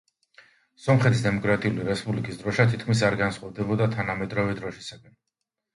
[0.85, 5.21] სომხეთის დემოკრატიული რესპუბლიკის დროშა თითქმის არ განსხვავდებოდა თანამედროვე დროშისაგან.